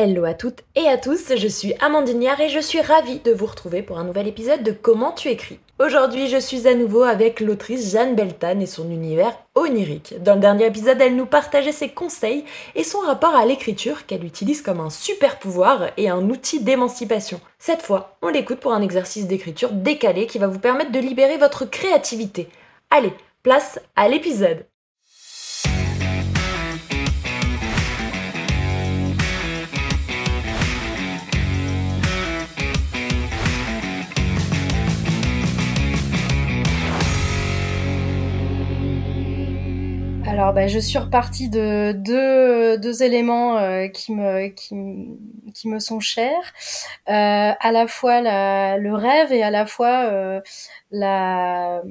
Hello 0.00 0.24
à 0.26 0.32
toutes 0.32 0.60
et 0.76 0.86
à 0.86 0.96
tous, 0.96 1.34
je 1.34 1.48
suis 1.48 1.74
Amandine 1.80 2.20
Liard 2.20 2.40
et 2.40 2.48
je 2.48 2.60
suis 2.60 2.80
ravie 2.80 3.18
de 3.18 3.32
vous 3.32 3.46
retrouver 3.46 3.82
pour 3.82 3.98
un 3.98 4.04
nouvel 4.04 4.28
épisode 4.28 4.62
de 4.62 4.70
Comment 4.70 5.10
tu 5.10 5.26
écris. 5.26 5.58
Aujourd'hui, 5.80 6.28
je 6.28 6.36
suis 6.36 6.68
à 6.68 6.74
nouveau 6.74 7.02
avec 7.02 7.40
l'autrice 7.40 7.90
Jeanne 7.90 8.14
Beltane 8.14 8.62
et 8.62 8.66
son 8.66 8.92
univers 8.92 9.36
onirique. 9.56 10.14
Dans 10.22 10.34
le 10.34 10.40
dernier 10.40 10.66
épisode, 10.66 11.00
elle 11.00 11.16
nous 11.16 11.26
partageait 11.26 11.72
ses 11.72 11.88
conseils 11.88 12.44
et 12.76 12.84
son 12.84 13.00
rapport 13.00 13.34
à 13.34 13.44
l'écriture 13.44 14.06
qu'elle 14.06 14.24
utilise 14.24 14.62
comme 14.62 14.78
un 14.78 14.90
super 14.90 15.40
pouvoir 15.40 15.88
et 15.96 16.08
un 16.08 16.30
outil 16.30 16.60
d'émancipation. 16.60 17.40
Cette 17.58 17.82
fois, 17.82 18.16
on 18.22 18.28
l'écoute 18.28 18.60
pour 18.60 18.74
un 18.74 18.82
exercice 18.82 19.26
d'écriture 19.26 19.72
décalé 19.72 20.28
qui 20.28 20.38
va 20.38 20.46
vous 20.46 20.60
permettre 20.60 20.92
de 20.92 21.00
libérer 21.00 21.38
votre 21.38 21.68
créativité. 21.68 22.48
Allez, 22.90 23.14
place 23.42 23.80
à 23.96 24.08
l'épisode. 24.08 24.64
Alors, 40.38 40.52
bah, 40.52 40.68
je 40.68 40.78
suis 40.78 40.98
repartie 40.98 41.48
de 41.48 41.90
deux, 41.90 42.78
deux 42.78 43.02
éléments 43.02 43.58
euh, 43.58 43.88
qui, 43.88 44.12
me, 44.14 44.46
qui, 44.50 44.76
qui, 45.52 45.68
me 45.68 45.80
sont 45.80 45.98
chers, 45.98 46.54
euh, 47.08 47.52
à 47.58 47.72
la 47.72 47.88
fois 47.88 48.20
la, 48.20 48.78
le 48.78 48.94
rêve 48.94 49.32
et 49.32 49.42
à 49.42 49.50
la 49.50 49.66
fois 49.66 50.04
euh, 50.12 50.40
la, 50.92 51.82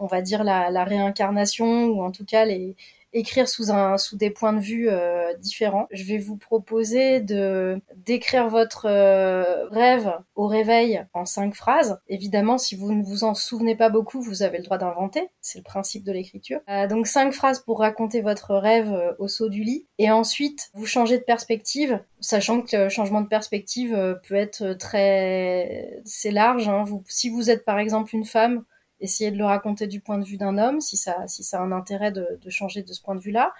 on 0.00 0.06
va 0.06 0.22
dire 0.22 0.44
la, 0.44 0.70
la 0.70 0.84
réincarnation 0.84 1.86
ou 1.86 2.02
en 2.02 2.10
tout 2.10 2.24
cas 2.24 2.44
les, 2.44 2.76
écrire 3.12 3.48
sous 3.48 4.16
des 4.16 4.30
points 4.30 4.52
de 4.52 4.60
vue 4.60 4.88
euh, 4.88 5.34
différents. 5.38 5.86
Je 5.90 6.04
vais 6.04 6.18
vous 6.18 6.36
proposer 6.36 7.20
de 7.20 7.80
d'écrire 7.96 8.48
votre 8.48 8.86
euh, 8.86 9.68
rêve 9.68 10.12
au 10.34 10.46
réveil 10.46 11.04
en 11.12 11.24
cinq 11.24 11.54
phrases. 11.54 11.98
Évidemment, 12.08 12.58
si 12.58 12.76
vous 12.76 12.92
ne 12.92 13.02
vous 13.02 13.24
en 13.24 13.34
souvenez 13.34 13.74
pas 13.74 13.88
beaucoup, 13.88 14.20
vous 14.20 14.42
avez 14.42 14.58
le 14.58 14.64
droit 14.64 14.78
d'inventer. 14.78 15.28
C'est 15.40 15.58
le 15.58 15.64
principe 15.64 16.04
de 16.04 16.12
l'écriture. 16.12 16.60
Euh, 16.68 16.86
donc 16.86 17.06
cinq 17.06 17.32
phrases 17.32 17.60
pour 17.60 17.80
raconter 17.80 18.20
votre 18.20 18.54
rêve 18.54 19.16
au 19.18 19.28
saut 19.28 19.48
du 19.48 19.62
lit. 19.62 19.86
Et 19.98 20.10
ensuite, 20.10 20.70
vous 20.74 20.86
changez 20.86 21.18
de 21.18 21.24
perspective, 21.24 22.00
sachant 22.20 22.62
que 22.62 22.76
le 22.76 22.88
changement 22.88 23.20
de 23.20 23.28
perspective 23.28 24.18
peut 24.28 24.34
être 24.34 24.74
très 24.74 26.00
c'est 26.04 26.30
large. 26.30 26.68
Hein. 26.68 26.84
Si 27.06 27.28
vous 27.28 27.50
êtes 27.50 27.64
par 27.64 27.78
exemple 27.78 28.14
une 28.14 28.24
femme 28.24 28.64
essayer 29.00 29.30
de 29.30 29.36
le 29.36 29.44
raconter 29.44 29.86
du 29.86 30.00
point 30.00 30.18
de 30.18 30.24
vue 30.24 30.36
d'un 30.36 30.58
homme, 30.58 30.80
si 30.80 30.96
ça, 30.96 31.26
si 31.26 31.42
ça 31.42 31.58
a 31.58 31.62
un 31.62 31.72
intérêt 31.72 32.12
de, 32.12 32.38
changer 32.48 32.82
de 32.82 32.92
ce 32.92 33.02
point 33.02 33.14
de 33.14 33.20
vue-là. 33.20 33.52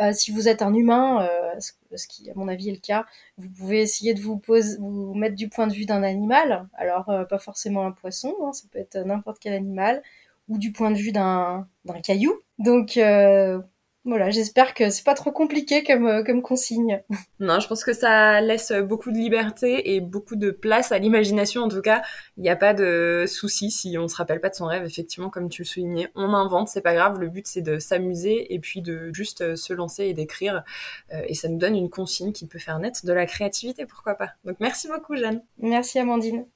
Euh, 0.00 0.12
si 0.12 0.30
vous 0.30 0.48
êtes 0.48 0.62
un 0.62 0.74
humain, 0.74 1.26
euh, 1.26 1.60
ce 1.94 2.06
qui 2.06 2.30
à 2.30 2.34
mon 2.34 2.48
avis 2.48 2.68
est 2.68 2.72
le 2.72 2.80
cas, 2.80 3.06
vous 3.38 3.48
pouvez 3.48 3.80
essayer 3.80 4.14
de 4.14 4.20
vous, 4.20 4.38
poser, 4.38 4.78
vous 4.78 5.14
mettre 5.14 5.36
du 5.36 5.48
point 5.48 5.66
de 5.66 5.72
vue 5.72 5.86
d'un 5.86 6.02
animal. 6.02 6.68
Alors 6.74 7.08
euh, 7.08 7.24
pas 7.24 7.38
forcément 7.38 7.86
un 7.86 7.92
poisson, 7.92 8.34
hein, 8.42 8.52
ça 8.52 8.64
peut 8.70 8.78
être 8.78 8.98
n'importe 8.98 9.38
quel 9.40 9.52
animal, 9.52 10.02
ou 10.48 10.58
du 10.58 10.72
point 10.72 10.90
de 10.90 10.96
vue 10.96 11.12
d'un 11.12 11.66
caillou. 12.02 12.40
Donc 12.58 12.98
voilà, 14.06 14.30
j'espère 14.30 14.72
que 14.72 14.88
c'est 14.88 15.04
pas 15.04 15.14
trop 15.14 15.32
compliqué 15.32 15.82
comme, 15.82 16.06
euh, 16.06 16.22
comme 16.22 16.40
consigne. 16.40 17.02
Non, 17.40 17.60
je 17.60 17.68
pense 17.68 17.84
que 17.84 17.92
ça 17.92 18.40
laisse 18.40 18.72
beaucoup 18.72 19.10
de 19.10 19.18
liberté 19.18 19.94
et 19.94 20.00
beaucoup 20.00 20.36
de 20.36 20.50
place 20.50 20.90
à 20.90 20.98
l'imagination. 20.98 21.62
En 21.62 21.68
tout 21.68 21.82
cas, 21.82 22.02
il 22.36 22.42
n'y 22.42 22.48
a 22.48 22.56
pas 22.56 22.72
de 22.72 23.24
souci 23.26 23.70
si 23.70 23.98
on 23.98 24.08
se 24.08 24.16
rappelle 24.16 24.40
pas 24.40 24.48
de 24.48 24.54
son 24.54 24.66
rêve. 24.66 24.84
Effectivement, 24.84 25.28
comme 25.28 25.48
tu 25.48 25.62
le 25.62 25.66
soulignais, 25.66 26.08
on 26.14 26.32
invente, 26.32 26.68
c'est 26.68 26.80
pas 26.80 26.94
grave. 26.94 27.18
Le 27.20 27.28
but, 27.28 27.46
c'est 27.46 27.60
de 27.60 27.78
s'amuser 27.78 28.54
et 28.54 28.58
puis 28.58 28.80
de 28.80 29.10
juste 29.12 29.42
euh, 29.42 29.56
se 29.56 29.72
lancer 29.72 30.04
et 30.04 30.14
d'écrire. 30.14 30.64
Euh, 31.12 31.22
et 31.26 31.34
ça 31.34 31.48
nous 31.48 31.58
donne 31.58 31.76
une 31.76 31.90
consigne 31.90 32.32
qui 32.32 32.46
peut 32.46 32.58
faire 32.58 32.78
naître 32.78 33.04
de 33.04 33.12
la 33.12 33.26
créativité, 33.26 33.86
pourquoi 33.86 34.14
pas. 34.14 34.30
Donc 34.44 34.56
merci 34.60 34.88
beaucoup, 34.88 35.16
Jeanne. 35.16 35.42
Merci, 35.58 35.98
Amandine. 35.98 36.46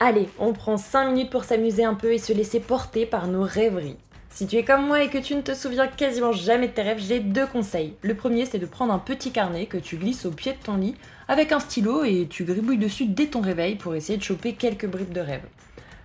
Allez, 0.00 0.28
on 0.40 0.52
prend 0.52 0.78
5 0.78 1.10
minutes 1.10 1.30
pour 1.30 1.44
s'amuser 1.44 1.84
un 1.84 1.94
peu 1.94 2.12
et 2.12 2.18
se 2.18 2.32
laisser 2.32 2.58
porter 2.58 3.06
par 3.06 3.28
nos 3.28 3.42
rêveries. 3.42 3.98
Si 4.34 4.46
tu 4.46 4.56
es 4.56 4.64
comme 4.64 4.86
moi 4.86 5.02
et 5.02 5.10
que 5.10 5.18
tu 5.18 5.34
ne 5.34 5.42
te 5.42 5.52
souviens 5.52 5.86
quasiment 5.86 6.32
jamais 6.32 6.68
de 6.68 6.72
tes 6.72 6.80
rêves, 6.80 7.04
j'ai 7.06 7.20
deux 7.20 7.46
conseils. 7.46 7.92
Le 8.00 8.14
premier, 8.14 8.46
c'est 8.46 8.58
de 8.58 8.64
prendre 8.64 8.94
un 8.94 8.98
petit 8.98 9.30
carnet 9.30 9.66
que 9.66 9.76
tu 9.76 9.98
glisses 9.98 10.24
au 10.24 10.30
pied 10.30 10.52
de 10.52 10.64
ton 10.64 10.78
lit 10.78 10.94
avec 11.28 11.52
un 11.52 11.60
stylo 11.60 12.02
et 12.02 12.26
tu 12.30 12.44
gribouilles 12.44 12.78
dessus 12.78 13.04
dès 13.04 13.26
ton 13.26 13.42
réveil 13.42 13.74
pour 13.74 13.94
essayer 13.94 14.16
de 14.16 14.22
choper 14.22 14.54
quelques 14.54 14.86
bribes 14.86 15.12
de 15.12 15.20
rêve. 15.20 15.42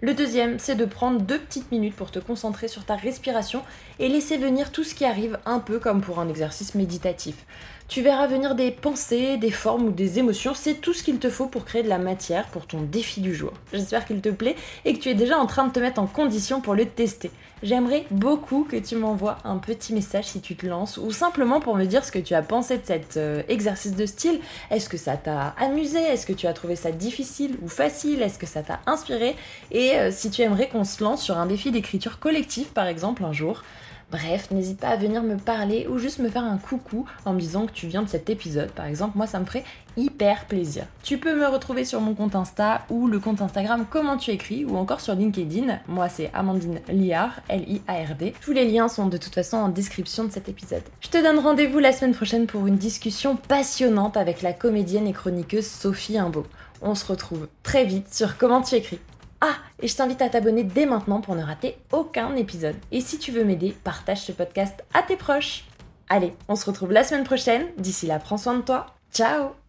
Le 0.00 0.14
deuxième, 0.14 0.58
c'est 0.58 0.74
de 0.74 0.86
prendre 0.86 1.20
deux 1.20 1.38
petites 1.38 1.70
minutes 1.70 1.96
pour 1.96 2.10
te 2.10 2.18
concentrer 2.18 2.66
sur 2.66 2.86
ta 2.86 2.96
respiration 2.96 3.62
et 3.98 4.08
laisser 4.08 4.38
venir 4.38 4.72
tout 4.72 4.84
ce 4.84 4.94
qui 4.94 5.04
arrive 5.04 5.38
un 5.44 5.58
peu 5.58 5.78
comme 5.78 6.00
pour 6.00 6.18
un 6.18 6.28
exercice 6.30 6.74
méditatif. 6.74 7.44
Tu 7.86 8.00
verras 8.00 8.26
venir 8.26 8.54
des 8.54 8.70
pensées, 8.70 9.36
des 9.36 9.50
formes 9.50 9.88
ou 9.88 9.90
des 9.90 10.18
émotions, 10.18 10.54
c'est 10.54 10.80
tout 10.80 10.94
ce 10.94 11.02
qu'il 11.02 11.18
te 11.18 11.28
faut 11.28 11.46
pour 11.46 11.66
créer 11.66 11.82
de 11.82 11.88
la 11.88 11.98
matière 11.98 12.46
pour 12.46 12.66
ton 12.66 12.80
défi 12.80 13.20
du 13.20 13.34
jour. 13.34 13.52
J'espère 13.74 14.06
qu'il 14.06 14.22
te 14.22 14.30
plaît 14.30 14.56
et 14.86 14.94
que 14.94 14.98
tu 14.98 15.10
es 15.10 15.14
déjà 15.14 15.38
en 15.38 15.44
train 15.44 15.66
de 15.66 15.72
te 15.72 15.80
mettre 15.80 16.00
en 16.00 16.06
condition 16.06 16.62
pour 16.62 16.74
le 16.74 16.86
tester. 16.86 17.30
J'aimerais 17.62 18.06
beaucoup 18.10 18.64
que 18.64 18.76
tu 18.76 18.96
m'envoies 18.96 19.36
un 19.44 19.58
petit 19.58 19.92
message 19.92 20.24
si 20.24 20.40
tu 20.40 20.56
te 20.56 20.66
lances 20.66 20.96
ou 20.96 21.12
simplement 21.12 21.60
pour 21.60 21.76
me 21.76 21.84
dire 21.84 22.06
ce 22.06 22.10
que 22.10 22.18
tu 22.18 22.34
as 22.34 22.42
pensé 22.42 22.78
de 22.78 22.86
cet 22.86 23.18
euh, 23.18 23.42
exercice 23.48 23.94
de 23.94 24.06
style. 24.06 24.40
Est-ce 24.70 24.88
que 24.88 24.96
ça 24.96 25.18
t'a 25.18 25.54
amusé? 25.58 25.98
Est-ce 25.98 26.26
que 26.26 26.32
tu 26.32 26.46
as 26.46 26.54
trouvé 26.54 26.76
ça 26.76 26.90
difficile 26.90 27.58
ou 27.62 27.68
facile? 27.68 28.22
Est-ce 28.22 28.38
que 28.38 28.46
ça 28.46 28.62
t'a 28.62 28.80
inspiré? 28.86 29.36
Et 29.70 29.92
euh, 29.96 30.10
si 30.10 30.30
tu 30.30 30.40
aimerais 30.40 30.68
qu'on 30.68 30.84
se 30.84 31.04
lance 31.04 31.22
sur 31.22 31.36
un 31.36 31.46
défi 31.46 31.70
d'écriture 31.70 32.18
collective 32.18 32.68
par 32.68 32.86
exemple 32.86 33.24
un 33.24 33.32
jour. 33.34 33.62
Bref, 34.10 34.50
n'hésite 34.50 34.80
pas 34.80 34.88
à 34.88 34.96
venir 34.96 35.22
me 35.22 35.36
parler 35.36 35.86
ou 35.88 35.98
juste 35.98 36.18
me 36.18 36.28
faire 36.28 36.44
un 36.44 36.58
coucou 36.58 37.06
en 37.24 37.32
me 37.32 37.40
disant 37.40 37.66
que 37.66 37.72
tu 37.72 37.86
viens 37.86 38.02
de 38.02 38.08
cet 38.08 38.30
épisode. 38.30 38.70
Par 38.70 38.86
exemple, 38.86 39.16
moi 39.16 39.26
ça 39.26 39.40
me 39.40 39.44
ferait 39.44 39.64
hyper 39.96 40.46
plaisir. 40.46 40.84
Tu 41.02 41.18
peux 41.18 41.34
me 41.34 41.46
retrouver 41.46 41.84
sur 41.84 42.00
mon 42.00 42.14
compte 42.14 42.34
Insta 42.34 42.82
ou 42.90 43.06
le 43.06 43.18
compte 43.18 43.40
Instagram 43.40 43.86
Comment 43.88 44.16
tu 44.16 44.30
écris 44.30 44.64
ou 44.64 44.76
encore 44.76 45.00
sur 45.00 45.14
LinkedIn. 45.14 45.78
Moi 45.88 46.08
c'est 46.08 46.30
Amandine 46.34 46.80
Liard, 46.88 47.40
L-I-A-R-D. 47.48 48.34
Tous 48.40 48.52
les 48.52 48.70
liens 48.70 48.88
sont 48.88 49.06
de 49.06 49.16
toute 49.16 49.34
façon 49.34 49.56
en 49.56 49.68
description 49.68 50.24
de 50.24 50.32
cet 50.32 50.48
épisode. 50.48 50.82
Je 51.00 51.08
te 51.08 51.22
donne 51.22 51.38
rendez-vous 51.38 51.78
la 51.78 51.92
semaine 51.92 52.14
prochaine 52.14 52.46
pour 52.46 52.66
une 52.66 52.76
discussion 52.76 53.36
passionnante 53.36 54.16
avec 54.16 54.42
la 54.42 54.52
comédienne 54.52 55.06
et 55.06 55.12
chroniqueuse 55.12 55.66
Sophie 55.66 56.18
Imbeau. 56.18 56.46
On 56.82 56.94
se 56.94 57.06
retrouve 57.06 57.48
très 57.62 57.84
vite 57.84 58.12
sur 58.12 58.36
Comment 58.36 58.60
tu 58.60 58.74
écris. 58.74 58.98
Ah, 59.46 59.56
et 59.82 59.88
je 59.88 59.94
t'invite 59.94 60.22
à 60.22 60.30
t'abonner 60.30 60.64
dès 60.64 60.86
maintenant 60.86 61.20
pour 61.20 61.34
ne 61.34 61.42
rater 61.42 61.76
aucun 61.92 62.34
épisode. 62.34 62.76
Et 62.92 63.02
si 63.02 63.18
tu 63.18 63.30
veux 63.30 63.44
m'aider, 63.44 63.76
partage 63.84 64.22
ce 64.22 64.32
podcast 64.32 64.82
à 64.94 65.02
tes 65.02 65.16
proches. 65.16 65.66
Allez, 66.08 66.34
on 66.48 66.56
se 66.56 66.64
retrouve 66.64 66.92
la 66.92 67.04
semaine 67.04 67.24
prochaine. 67.24 67.66
D'ici 67.76 68.06
là, 68.06 68.18
prends 68.18 68.38
soin 68.38 68.54
de 68.56 68.62
toi. 68.62 68.86
Ciao 69.12 69.63